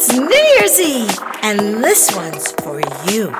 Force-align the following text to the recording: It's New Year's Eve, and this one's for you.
It's 0.00 0.12
New 0.12 0.30
Year's 0.30 0.78
Eve, 0.78 1.18
and 1.42 1.82
this 1.82 2.14
one's 2.14 2.52
for 2.62 2.80
you. 3.10 3.34